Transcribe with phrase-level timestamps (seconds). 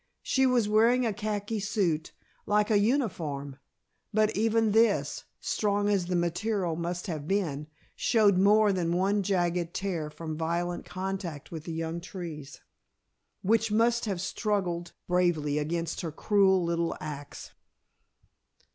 [0.23, 2.11] She was wearing a khaki suit,
[2.47, 3.57] like a uniform,
[4.11, 9.75] but even this, strong as the material must have been, showed more than one jagged
[9.75, 12.61] tear from violent contact with the young trees,
[13.43, 17.51] which must have struggled bravely against her cruel little ax.